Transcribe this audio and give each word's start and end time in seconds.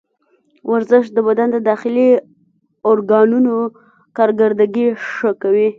ورزش 0.71 1.05
د 1.13 1.17
بدن 1.27 1.47
د 1.51 1.57
داخلي 1.69 2.09
ارګانونو 2.89 3.55
کارکردګي 4.17 4.87
ښه 5.11 5.31
کوي. 5.41 5.67